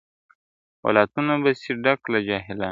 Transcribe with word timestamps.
ولاتونه 0.85 1.33
به 1.43 1.51
سي 1.61 1.71
ډک 1.83 1.99
له 2.13 2.19
جاهلانو.. 2.27 2.69